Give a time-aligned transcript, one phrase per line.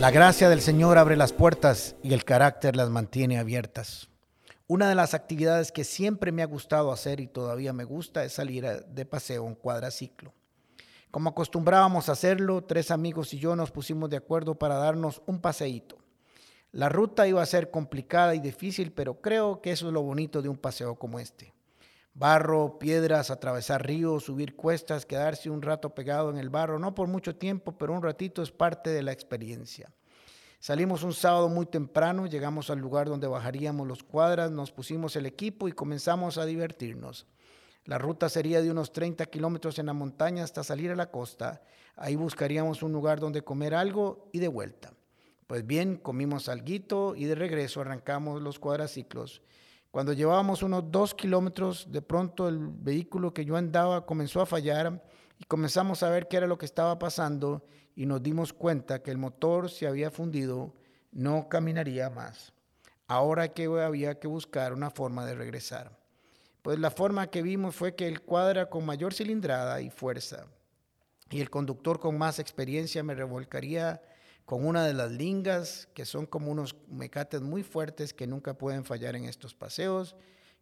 [0.00, 4.08] La gracia del Señor abre las puertas y el carácter las mantiene abiertas.
[4.66, 8.32] Una de las actividades que siempre me ha gustado hacer y todavía me gusta es
[8.32, 10.32] salir de paseo en cuadraciclo.
[11.10, 15.38] Como acostumbrábamos a hacerlo, tres amigos y yo nos pusimos de acuerdo para darnos un
[15.38, 15.98] paseíto.
[16.72, 20.40] La ruta iba a ser complicada y difícil, pero creo que eso es lo bonito
[20.40, 21.52] de un paseo como este.
[22.12, 27.08] Barro, piedras, atravesar ríos, subir cuestas, quedarse un rato pegado en el barro, no por
[27.08, 29.92] mucho tiempo, pero un ratito es parte de la experiencia.
[30.58, 35.24] Salimos un sábado muy temprano, llegamos al lugar donde bajaríamos los cuadras, nos pusimos el
[35.24, 37.26] equipo y comenzamos a divertirnos.
[37.86, 41.62] La ruta sería de unos 30 kilómetros en la montaña hasta salir a la costa.
[41.96, 44.92] Ahí buscaríamos un lugar donde comer algo y de vuelta.
[45.46, 49.42] Pues bien, comimos alguito y de regreso arrancamos los cuadraciclos.
[49.90, 55.02] Cuando llevábamos unos dos kilómetros, de pronto el vehículo que yo andaba comenzó a fallar
[55.38, 57.64] y comenzamos a ver qué era lo que estaba pasando
[57.96, 60.74] y nos dimos cuenta que el motor se había fundido,
[61.10, 62.52] no caminaría más.
[63.08, 65.98] Ahora que había que buscar una forma de regresar.
[66.62, 70.46] Pues la forma que vimos fue que el cuadra con mayor cilindrada y fuerza
[71.30, 74.02] y el conductor con más experiencia me revolcaría
[74.50, 78.84] con una de las lingas, que son como unos mecates muy fuertes que nunca pueden
[78.84, 80.16] fallar en estos paseos.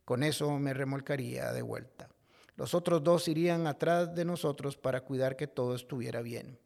[0.05, 2.11] Con eso me remolcaría de vuelta.
[2.56, 6.59] Los otros dos irían atrás de nosotros para cuidar que todo estuviera bien.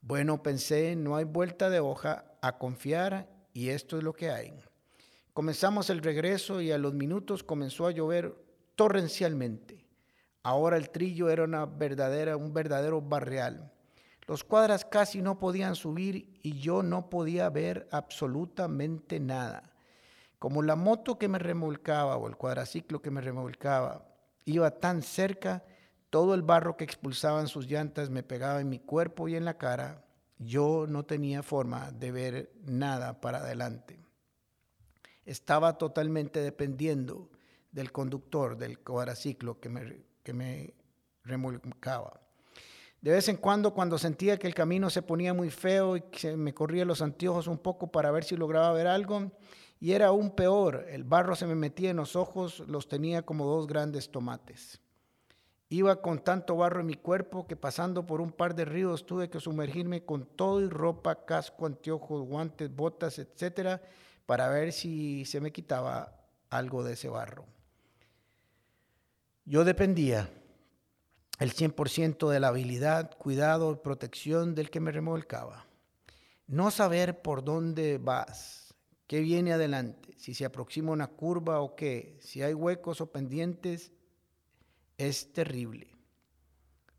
[0.00, 4.52] Bueno, pensé, no hay vuelta de hoja a confiar y esto es lo que hay.
[5.34, 8.34] Comenzamos el regreso y a los minutos comenzó a llover
[8.74, 9.86] torrencialmente.
[10.42, 13.70] Ahora el trillo era una verdadera, un verdadero barreal.
[14.28, 19.72] Los cuadras casi no podían subir y yo no podía ver absolutamente nada.
[20.38, 24.06] Como la moto que me remolcaba o el cuadraciclo que me remolcaba
[24.44, 25.64] iba tan cerca,
[26.10, 29.56] todo el barro que expulsaban sus llantas me pegaba en mi cuerpo y en la
[29.56, 30.04] cara.
[30.36, 33.98] Yo no tenía forma de ver nada para adelante.
[35.24, 37.30] Estaba totalmente dependiendo
[37.72, 40.74] del conductor del cuadraciclo que me, que me
[41.24, 42.27] remolcaba.
[43.00, 46.36] De vez en cuando, cuando sentía que el camino se ponía muy feo y que
[46.36, 49.30] me corría los anteojos un poco para ver si lograba ver algo,
[49.80, 53.46] y era aún peor, el barro se me metía en los ojos, los tenía como
[53.46, 54.80] dos grandes tomates.
[55.68, 59.28] Iba con tanto barro en mi cuerpo que pasando por un par de ríos tuve
[59.28, 63.82] que sumergirme con todo y ropa, casco, anteojos, guantes, botas, etcétera,
[64.26, 66.16] para ver si se me quitaba
[66.50, 67.44] algo de ese barro.
[69.44, 70.28] Yo dependía
[71.38, 75.66] el 100% de la habilidad, cuidado y protección del que me remolcaba.
[76.46, 78.74] No saber por dónde vas,
[79.06, 83.92] qué viene adelante, si se aproxima una curva o qué, si hay huecos o pendientes,
[84.96, 85.94] es terrible.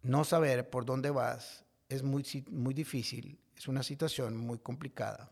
[0.02, 5.32] No saber por dónde vas es muy, muy difícil, es una situación muy complicada.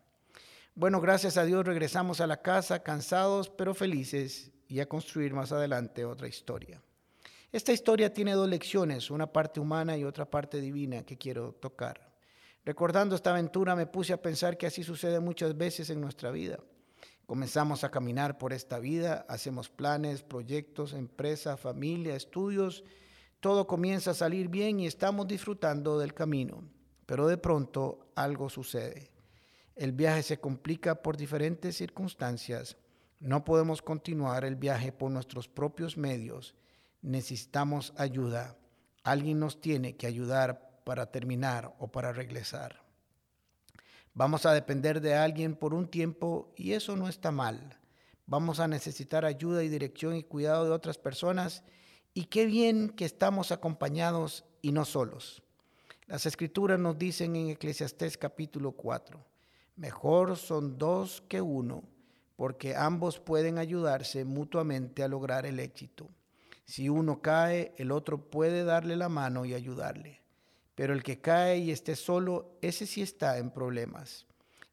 [0.75, 5.51] Bueno, gracias a Dios regresamos a la casa cansados pero felices y a construir más
[5.51, 6.81] adelante otra historia.
[7.51, 12.11] Esta historia tiene dos lecciones, una parte humana y otra parte divina que quiero tocar.
[12.65, 16.59] Recordando esta aventura me puse a pensar que así sucede muchas veces en nuestra vida.
[17.25, 22.83] Comenzamos a caminar por esta vida, hacemos planes, proyectos, empresa, familia, estudios,
[23.39, 26.63] todo comienza a salir bien y estamos disfrutando del camino,
[27.05, 29.09] pero de pronto algo sucede.
[29.75, 32.75] El viaje se complica por diferentes circunstancias.
[33.21, 36.53] No podemos continuar el viaje por nuestros propios medios
[37.01, 38.57] necesitamos ayuda.
[39.03, 42.83] Alguien nos tiene que ayudar para terminar o para regresar.
[44.13, 47.77] Vamos a depender de alguien por un tiempo y eso no está mal.
[48.25, 51.63] Vamos a necesitar ayuda y dirección y cuidado de otras personas
[52.13, 55.43] y qué bien que estamos acompañados y no solos.
[56.07, 59.23] Las escrituras nos dicen en Eclesiastés capítulo 4,
[59.75, 61.83] mejor son dos que uno,
[62.35, 66.09] porque ambos pueden ayudarse mutuamente a lograr el éxito.
[66.67, 70.21] Si uno cae, el otro puede darle la mano y ayudarle.
[70.75, 74.25] Pero el que cae y esté solo, ese sí está en problemas.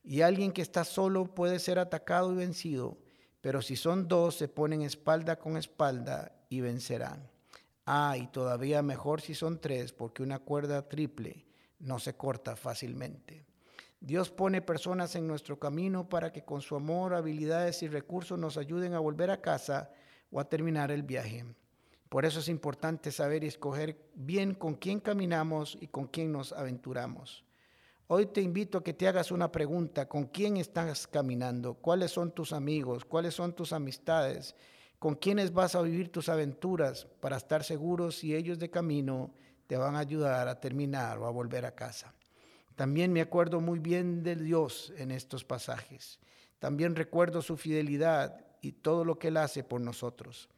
[0.02, 2.98] Y alguien que está solo puede ser atacado y vencido,
[3.40, 7.30] pero si son dos, se ponen espalda con espalda y vencerán.
[7.86, 11.46] Ah, y todavía mejor si son tres, porque una cuerda triple
[11.78, 13.46] no se corta fácilmente.
[14.00, 18.56] Dios pone personas en nuestro camino para que con su amor, habilidades y recursos nos
[18.56, 19.90] ayuden a volver a casa
[20.30, 21.44] o a terminar el viaje.
[22.14, 26.52] Por eso es importante saber y escoger bien con quién caminamos y con quién nos
[26.52, 27.42] aventuramos.
[28.06, 31.74] Hoy te invito a que te hagas una pregunta, ¿con quién estás caminando?
[31.74, 33.04] ¿Cuáles son tus amigos?
[33.04, 34.54] ¿Cuáles son tus amistades?
[35.00, 39.34] ¿Con quiénes vas a vivir tus aventuras para estar seguros si ellos de camino
[39.66, 42.14] te van a ayudar a terminar o a volver a casa?
[42.76, 46.20] También me acuerdo muy bien de Dios en estos pasajes.
[46.60, 50.48] También recuerdo su fidelidad y todo lo que Él hace por nosotros.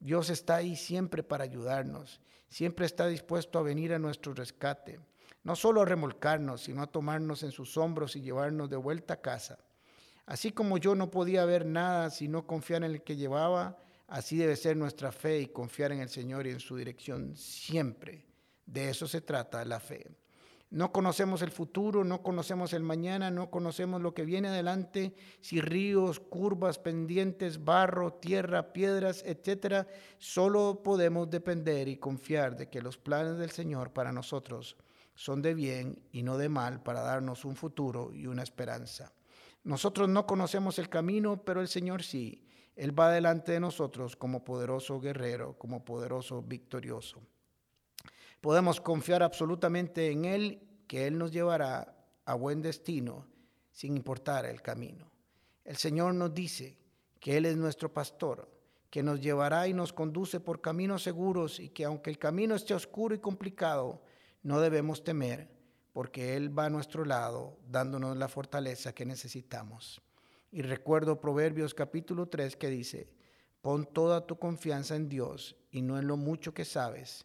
[0.00, 5.00] Dios está ahí siempre para ayudarnos, siempre está dispuesto a venir a nuestro rescate,
[5.42, 9.20] no solo a remolcarnos, sino a tomarnos en sus hombros y llevarnos de vuelta a
[9.20, 9.58] casa.
[10.26, 13.76] Así como yo no podía ver nada si no confiar en el que llevaba,
[14.08, 18.24] así debe ser nuestra fe y confiar en el Señor y en su dirección siempre.
[18.64, 20.06] De eso se trata la fe.
[20.70, 25.60] No conocemos el futuro, no conocemos el mañana, no conocemos lo que viene adelante, si
[25.60, 29.86] ríos, curvas, pendientes, barro, tierra, piedras, etcétera.
[30.18, 34.76] Solo podemos depender y confiar de que los planes del Señor para nosotros
[35.14, 39.12] son de bien y no de mal para darnos un futuro y una esperanza.
[39.62, 42.44] Nosotros no conocemos el camino, pero el Señor sí.
[42.76, 47.22] Él va delante de nosotros como poderoso guerrero, como poderoso victorioso.
[48.44, 51.96] Podemos confiar absolutamente en Él, que Él nos llevará
[52.26, 53.26] a buen destino
[53.72, 55.10] sin importar el camino.
[55.64, 56.76] El Señor nos dice
[57.20, 58.52] que Él es nuestro pastor,
[58.90, 62.74] que nos llevará y nos conduce por caminos seguros y que aunque el camino esté
[62.74, 64.02] oscuro y complicado,
[64.42, 65.48] no debemos temer,
[65.94, 70.02] porque Él va a nuestro lado, dándonos la fortaleza que necesitamos.
[70.52, 73.10] Y recuerdo Proverbios capítulo 3 que dice,
[73.62, 77.24] pon toda tu confianza en Dios y no en lo mucho que sabes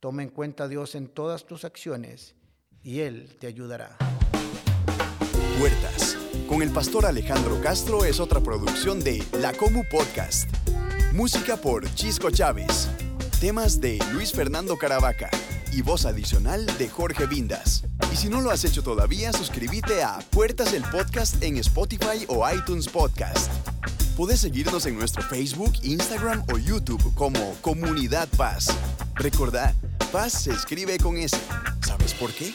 [0.00, 2.34] Toma en cuenta a Dios en todas tus acciones
[2.82, 3.96] y Él te ayudará.
[5.58, 6.18] Puertas.
[6.46, 10.50] Con el pastor Alejandro Castro es otra producción de La Comu Podcast.
[11.14, 12.90] Música por Chisco Chávez.
[13.40, 15.30] Temas de Luis Fernando Caravaca
[15.72, 17.84] y voz adicional de Jorge Vindas.
[18.12, 22.46] Y si no lo has hecho todavía, suscríbete a Puertas el Podcast en Spotify o
[22.50, 23.50] iTunes Podcast.
[24.14, 28.68] Puedes seguirnos en nuestro Facebook, Instagram o YouTube como Comunidad Paz.
[29.14, 29.74] Recordad,
[30.12, 31.36] Paz se escribe con S.
[31.86, 32.54] ¿Sabes por qué?